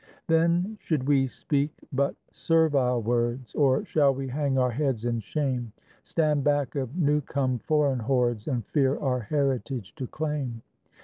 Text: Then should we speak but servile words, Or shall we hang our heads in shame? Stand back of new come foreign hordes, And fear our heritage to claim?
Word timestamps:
Then 0.25 0.79
should 0.79 1.07
we 1.07 1.27
speak 1.27 1.75
but 1.93 2.15
servile 2.31 3.03
words, 3.03 3.53
Or 3.53 3.85
shall 3.85 4.15
we 4.15 4.29
hang 4.29 4.57
our 4.57 4.71
heads 4.71 5.05
in 5.05 5.19
shame? 5.19 5.73
Stand 6.01 6.43
back 6.43 6.73
of 6.73 6.95
new 6.97 7.21
come 7.21 7.59
foreign 7.59 7.99
hordes, 7.99 8.47
And 8.47 8.65
fear 8.65 8.97
our 8.97 9.19
heritage 9.19 9.93
to 9.97 10.07
claim? 10.07 10.63